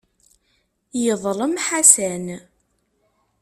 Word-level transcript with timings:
Yeḍlem 1.03 1.53
Ḥasan. 1.65 2.25